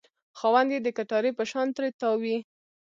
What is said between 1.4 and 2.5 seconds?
شان ترې تاو وي.